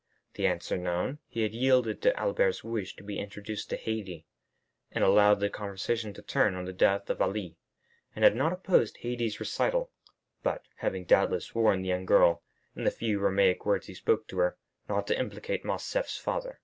[0.33, 4.23] The answer known, he had yielded to Albert's wish to be introduced to Haydée,
[4.91, 7.55] and allowed the conversation to turn on the death of Ali,
[8.15, 9.91] and had not opposed Haydée's recital
[10.41, 12.41] (but having, doubtless, warned the young girl,
[12.75, 14.57] in the few Romaic words he spoke to her,
[14.89, 16.59] not to implicate Morcerf's father).